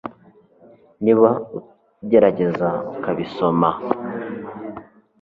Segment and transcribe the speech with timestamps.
[1.03, 1.29] niba
[2.03, 3.69] ugerageza ukabisoma